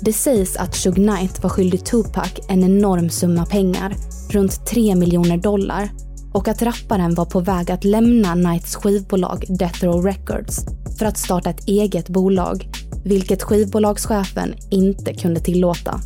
[0.00, 3.94] Det sägs att Shug Knight var skyldig Tupac en enorm summa pengar,
[4.30, 5.90] runt 3 miljoner dollar,
[6.32, 10.64] och att rapparen var på väg att lämna Knights skivbolag Death Row Records
[10.98, 12.68] för att starta ett eget bolag,
[13.04, 16.00] vilket skivbolagschefen inte kunde tillåta.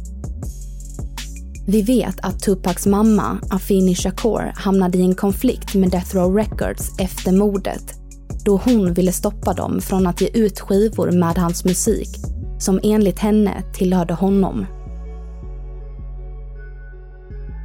[1.68, 6.98] Vi vet att Tupacs mamma, Afini Shakur, hamnade i en konflikt med Death Row Records
[6.98, 7.94] efter mordet,
[8.44, 12.08] då hon ville stoppa dem från att ge ut skivor med hans musik,
[12.58, 14.66] som enligt henne tillhörde honom.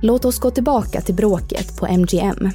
[0.03, 2.49] Låt oss gå tillbaka till bråket på MGM.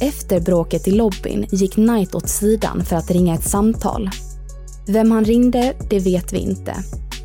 [0.00, 4.10] Efter bråket i lobbyn gick Knight åt sidan för att ringa ett samtal.
[4.86, 6.74] Vem han ringde, det vet vi inte.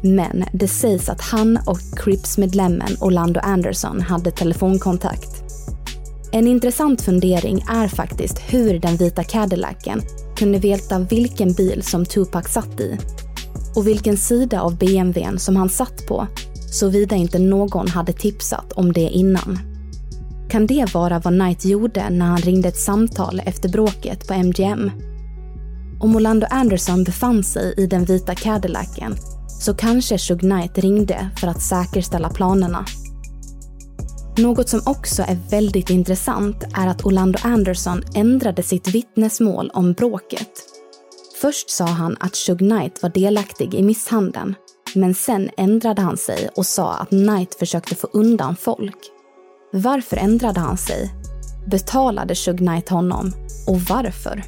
[0.02, 5.44] Men det sägs att han och Crips-medlemmen Orlando Anderson hade telefonkontakt.
[6.32, 10.02] En intressant fundering är faktiskt hur den vita Cadillacen
[10.36, 12.98] kunde veta vilken bil som Tupac satt i
[13.76, 16.28] och vilken sida av BMWn som han satt på
[16.72, 19.60] såvida inte någon hade tipsat om det innan.
[20.50, 24.92] Kan det vara vad Knight gjorde när han ringde ett samtal efter bråket på MGM?
[26.00, 29.16] Om Orlando Anderson befann sig i den vita Cadillacen
[29.48, 32.86] så kanske Shug Knight ringde för att säkerställa planerna.
[34.38, 40.50] Något som också är väldigt intressant är att Orlando Anderson ändrade sitt vittnesmål om bråket.
[41.42, 44.56] Först sa han att Shug Knight var delaktig i misshandeln
[44.96, 48.98] men sen ändrade han sig och sa att Knight försökte få undan folk.
[49.74, 51.14] Varför ändrade han sig?
[51.68, 53.34] Betalade Shug Knight honom?
[53.68, 54.44] Och varför?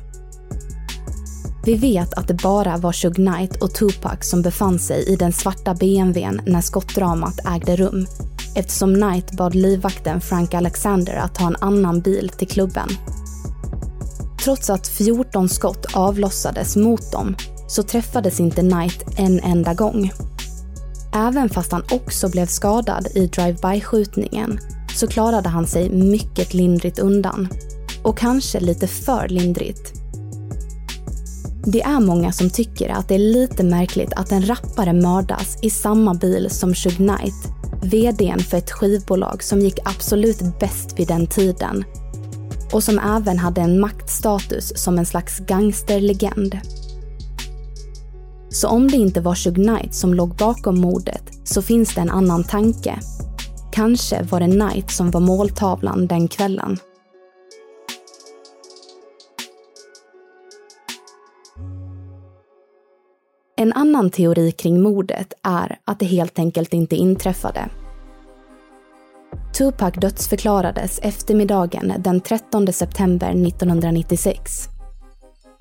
[1.65, 5.33] Vi vet att det bara var Shug Knight och Tupac som befann sig i den
[5.33, 8.07] svarta BMWn när skottdramat ägde rum
[8.55, 12.89] eftersom Knight bad livvakten Frank Alexander att ta en annan bil till klubben.
[14.43, 17.35] Trots att 14 skott avlossades mot dem
[17.67, 20.11] så träffades inte Knight en enda gång.
[21.15, 24.59] Även fast han också blev skadad i drive-by-skjutningen
[24.95, 27.47] så klarade han sig mycket lindrigt undan.
[28.03, 29.93] Och kanske lite för lindrigt.
[31.65, 35.69] Det är många som tycker att det är lite märkligt att en rappare mördas i
[35.69, 37.47] samma bil som Shug Knight,
[37.83, 41.83] VDn för ett skivbolag som gick absolut bäst vid den tiden
[42.71, 46.59] och som även hade en maktstatus som en slags gangsterlegend.
[48.53, 52.09] Så om det inte var Shug Knight som låg bakom mordet så finns det en
[52.09, 52.99] annan tanke.
[53.71, 56.77] Kanske var det Knight som var måltavlan den kvällen.
[63.57, 67.69] En annan teori kring mordet är att det helt enkelt inte inträffade.
[69.57, 74.72] Tupac dödsförklarades eftermiddagen den 13 september 1996.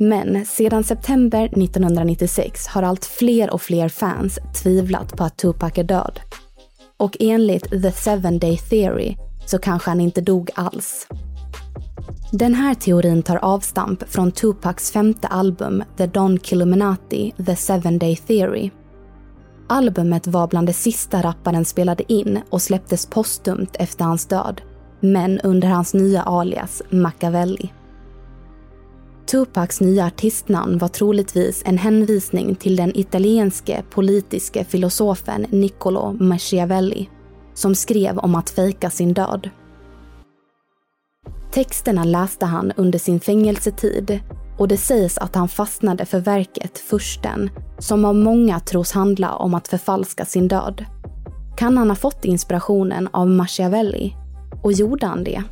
[0.02, 5.84] Men sedan september 1996 har allt fler och fler fans tvivlat på att Tupac är
[5.84, 6.20] död.
[6.96, 11.06] Och enligt The Seven Day Theory så kanske han inte dog alls.
[12.32, 18.16] Den här teorin tar avstamp från Tupacs femte album The Don Killuminati, The Seven Day
[18.16, 18.70] Theory.
[19.68, 24.60] Albumet var bland det sista rapparen spelade in och släpptes postumt efter hans död,
[25.00, 27.72] men under hans nya alias Machiavelli.
[29.32, 37.08] Tupacs nya artistnamn var troligtvis en hänvisning till den italienske politiske filosofen Niccolo Machiavelli
[37.54, 39.50] som skrev om att fejka sin död.
[41.52, 44.20] Texterna läste han under sin fängelsetid
[44.58, 49.54] och det sägs att han fastnade för verket Fursten som av många tros handla om
[49.54, 50.84] att förfalska sin död.
[51.56, 54.16] Kan han ha fått inspirationen av Machiavelli?
[54.62, 55.42] Och gjorde han det?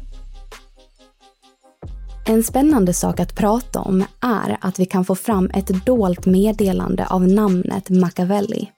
[2.31, 7.07] En spännande sak att prata om är att vi kan få fram ett dolt meddelande
[7.07, 8.71] av namnet Machiavelli.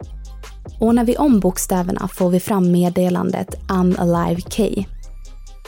[0.80, 4.84] Och när vi om bokstäverna får vi fram meddelandet I'm alive K.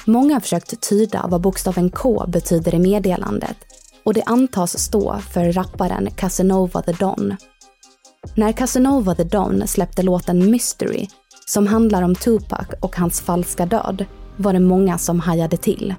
[0.05, 3.57] Många har försökt tyda vad bokstaven K betyder i meddelandet
[4.05, 7.37] och det antas stå för rapparen Casanova the Don.
[8.35, 11.07] När Casanova the Don släppte låten Mystery,
[11.47, 14.05] som handlar om Tupac och hans falska död,
[14.37, 15.95] var det många som hajade till.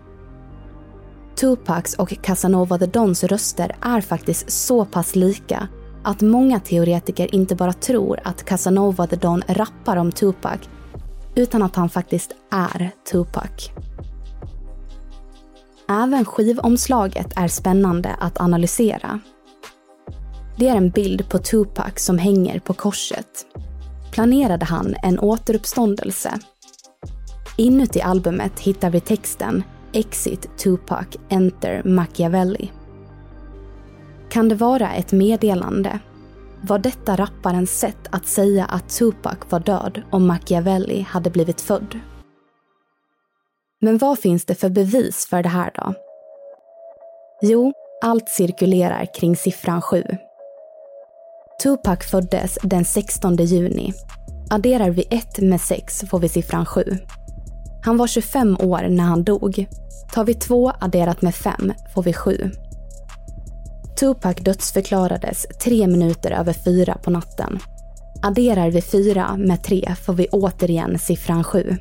[1.36, 5.68] Tupacs och Casanova the Dons röster är faktiskt så pass lika
[6.04, 10.60] att många teoretiker inte bara tror att Casanova the Don rappar om Tupac,
[11.36, 13.70] utan att han faktiskt är Tupac.
[15.90, 19.20] Även skivomslaget är spännande att analysera.
[20.58, 23.46] Det är en bild på Tupac som hänger på korset.
[24.12, 26.40] Planerade han en återuppståndelse?
[27.58, 29.64] Inuti albumet hittar vi texten
[29.96, 32.72] Exit Tupac, Enter Machiavelli.
[34.30, 36.00] Kan det vara ett meddelande?
[36.62, 42.00] Var detta rapparens sätt att säga att Tupac var död om Machiavelli hade blivit född?
[43.82, 45.94] Men vad finns det för bevis för det här då?
[47.42, 47.74] Jo,
[48.04, 50.04] allt cirkulerar kring siffran 7.
[51.64, 53.94] Tupac föddes den 16 juni.
[54.50, 56.84] Adderar vi 1 med 6 får vi siffran 7.
[57.86, 59.68] Han var 25 år när han dog.
[60.14, 62.52] Tar vi två adderat med fem får vi sju.
[64.00, 67.60] Tupac dödsförklarades tre minuter över fyra på natten.
[68.24, 71.78] Adderar vi fyra med tre får vi återigen siffran sju.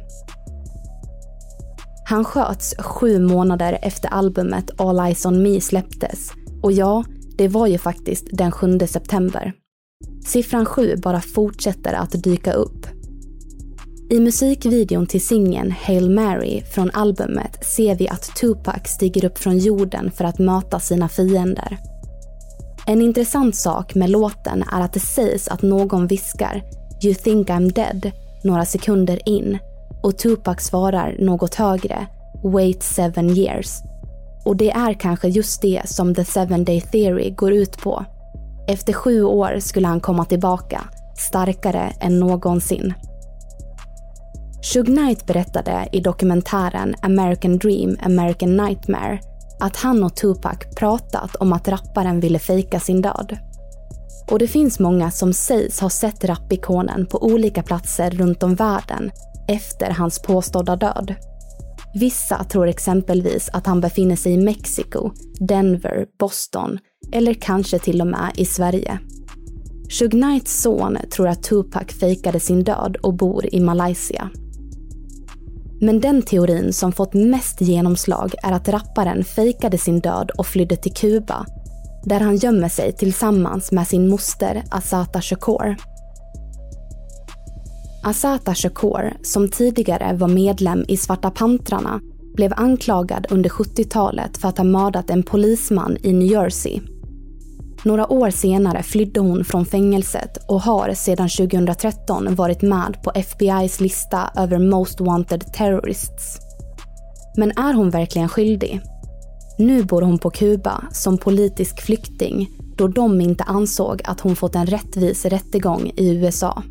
[2.08, 6.30] Han sköts sju månader efter albumet All Eyes On Me släpptes.
[6.62, 7.04] Och ja,
[7.38, 9.52] det var ju faktiskt den 7 september.
[10.26, 12.86] Siffran 7 bara fortsätter att dyka upp.
[14.10, 19.58] I musikvideon till singeln Hail Mary från albumet ser vi att Tupac stiger upp från
[19.58, 21.78] jorden för att möta sina fiender.
[22.86, 26.62] En intressant sak med låten är att det sägs att någon viskar
[27.04, 28.10] “You think I'm dead”
[28.44, 29.58] några sekunder in
[30.02, 32.06] och Tupac svarar något högre,
[32.42, 33.82] “Wait seven years”.
[34.44, 38.04] Och det är kanske just det som The Seven Day Theory går ut på.
[38.68, 40.80] Efter sju år skulle han komma tillbaka,
[41.16, 42.94] starkare än någonsin.
[44.72, 49.20] Shug Knight berättade i dokumentären American Dream, American Nightmare
[49.60, 53.38] att han och Tupac pratat om att rapparen ville fejka sin död.
[54.30, 59.10] Och det finns många som sägs ha sett rappikonen på olika platser runt om världen
[59.48, 61.14] efter hans påstådda död.
[61.94, 65.10] Vissa tror exempelvis att han befinner sig i Mexiko,
[65.40, 66.78] Denver, Boston
[67.12, 68.98] eller kanske till och med i Sverige.
[69.90, 74.30] Shug Knights son tror att Tupac fejkade sin död och bor i Malaysia.
[75.80, 80.76] Men den teorin som fått mest genomslag är att rapparen fejkade sin död och flydde
[80.76, 81.46] till Kuba,
[82.04, 85.76] där han gömmer sig tillsammans med sin moster Asata Shakur.
[88.02, 92.00] Asata Shakur, som tidigare var medlem i Svarta Pantrarna,
[92.34, 96.80] blev anklagad under 70-talet för att ha mördat en polisman i New Jersey.
[97.84, 103.82] Några år senare flydde hon från fängelset och har sedan 2013 varit med på FBI's
[103.82, 106.38] lista över Most Wanted Terrorists.
[107.36, 108.80] Men är hon verkligen skyldig?
[109.58, 114.54] Nu bor hon på Kuba som politisk flykting då de inte ansåg att hon fått
[114.54, 116.62] en rättvis rättegång i USA.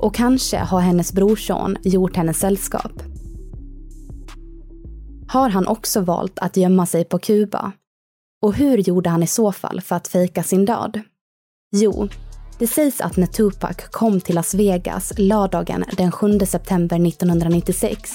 [0.00, 2.92] Och kanske har hennes brorson gjort henne sällskap.
[5.28, 7.72] Har han också valt att gömma sig på Kuba?
[8.44, 11.00] Och hur gjorde han i så fall för att fejka sin död?
[11.72, 12.08] Jo,
[12.58, 18.10] det sägs att när Tupac kom till Las Vegas lördagen den 7 september 1996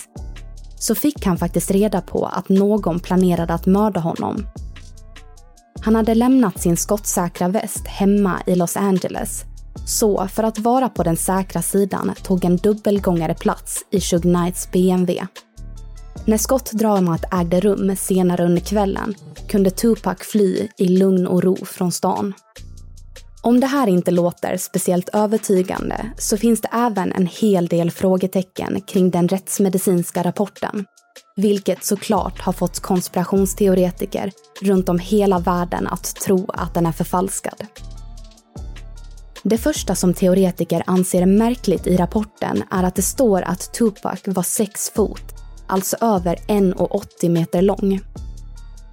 [0.80, 4.45] så fick han faktiskt reda på att någon planerade att mörda honom.
[5.82, 9.43] Han hade lämnat sin skottsäkra väst hemma i Los Angeles
[9.86, 14.71] så för att vara på den säkra sidan tog en dubbelgångare plats i Shug Knights
[14.71, 15.27] BMW.
[16.26, 19.16] När skottdramat ägde rum senare under kvällen
[19.47, 22.34] kunde Tupac fly i lugn och ro från stan.
[23.41, 28.82] Om det här inte låter speciellt övertygande så finns det även en hel del frågetecken
[28.82, 30.86] kring den rättsmedicinska rapporten.
[31.36, 34.32] Vilket såklart har fått konspirationsteoretiker
[34.62, 37.66] runt om hela världen att tro att den är förfalskad.
[39.43, 44.43] Det första som teoretiker anser märkligt i rapporten är att det står att Tupac var
[44.43, 45.38] sex fot,
[45.70, 48.01] alltså över 1,80 meter lång.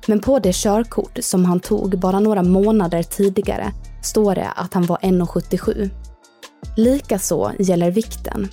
[0.07, 3.73] Men på det körkort som han tog bara några månader tidigare
[4.03, 5.91] står det att han var 1,77.
[6.77, 8.49] Likaså gäller vikten.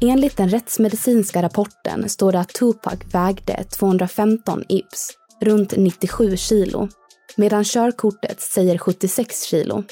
[0.00, 5.10] Enligt den rättsmedicinska rapporten står det att Tupac vägde 215 ips,
[5.40, 6.88] runt 97 kilo,
[7.36, 9.84] medan körkortet säger 76 kilo.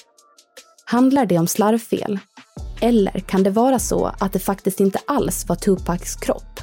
[0.85, 2.18] Handlar det om slarvfel?
[2.81, 6.61] Eller kan det vara så att det faktiskt inte alls var Tupacs kropp?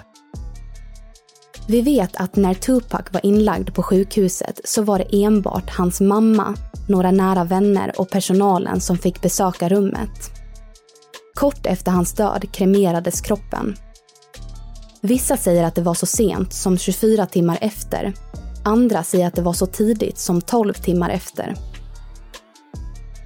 [1.70, 6.56] Vi vet att när Tupac var inlagd på sjukhuset så var det enbart hans mamma,
[6.88, 10.32] några nära vänner och personalen som fick besöka rummet.
[11.36, 13.76] Kort efter hans död kremerades kroppen.
[15.02, 18.14] Vissa säger att det var så sent som 24 timmar efter.
[18.66, 21.56] Andra säger att det var så tidigt som 12 timmar efter.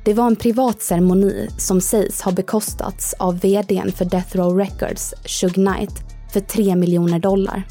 [0.05, 5.13] Det var en privat ceremoni som sägs ha bekostats av vdn för Death Row Records,
[5.25, 5.93] Shug Knight,
[6.33, 7.63] för 3 miljoner dollar.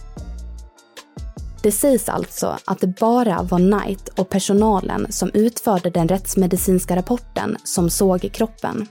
[1.63, 7.57] Det sägs alltså att det bara var Knight och personalen som utförde den rättsmedicinska rapporten
[7.65, 8.87] som såg kroppen.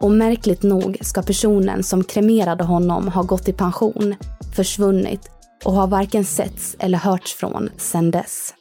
[0.00, 4.14] Och märkligt nog ska personen som kremerade honom ha gått i pension,
[4.56, 5.30] försvunnit
[5.64, 8.54] och har varken setts eller hörts från sedan dess.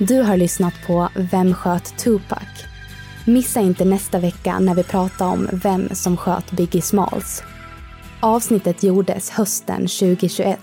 [0.00, 2.48] Du har lyssnat på Vem sköt Tupac?
[3.24, 7.42] Missa inte nästa vecka när vi pratar om vem som sköt Biggie Smalls.
[8.20, 10.58] Avsnittet gjordes hösten 2021.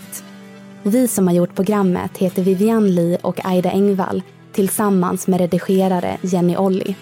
[0.82, 4.22] Vi som har gjort programmet heter Vivian Lee och Aida Engvall
[4.52, 6.96] tillsammans med redigerare Jenny Olli.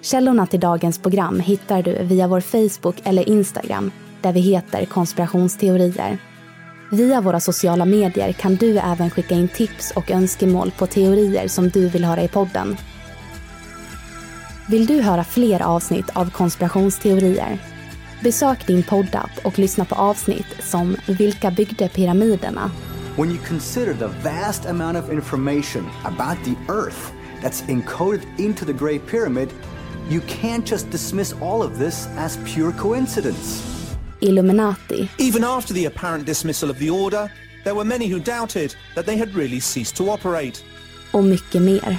[0.00, 3.90] Källorna till dagens program hittar du via vår Facebook eller Instagram
[4.22, 6.18] där vi heter konspirationsteorier.
[6.90, 11.68] Via våra sociala medier kan du även skicka in tips och önskemål på teorier som
[11.68, 12.76] du vill höra i podden.
[14.68, 17.58] Vill du höra fler avsnitt av konspirationsteorier?
[18.22, 22.70] Besök din poddapp och lyssna på avsnitt som Vilka byggde pyramiderna?
[23.16, 27.12] When you consider the vast amount of information about the Earth
[27.42, 29.48] that's encoded into the Great Pyramid,
[30.10, 33.75] you can't just dismiss all of this as pure coincidence.
[34.20, 35.08] Illuminati.
[35.18, 37.30] Even after the apparent dismissal of the order,
[37.64, 40.64] there were many who doubted that they had really ceased to operate.
[41.12, 41.98] Och mycket mer.